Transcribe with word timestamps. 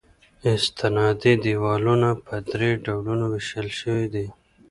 استنادي 0.53 1.33
دیوالونه 1.43 2.09
په 2.25 2.35
درې 2.51 2.69
ډولونو 2.85 3.25
ویشل 3.33 3.67
شوي 3.79 4.07
دي 4.13 4.27